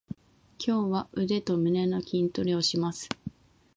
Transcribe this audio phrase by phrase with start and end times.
[0.57, 3.07] 今日は腕と胸の筋トレをします。